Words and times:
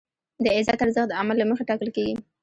د 0.43 0.45
عزت 0.57 0.79
ارزښت 0.85 1.07
د 1.09 1.13
عمل 1.19 1.35
له 1.39 1.45
مخې 1.49 1.63
ټاکل 1.69 1.89
کېږي. 1.95 2.15